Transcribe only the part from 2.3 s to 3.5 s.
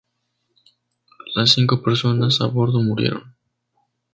a bordo murieron.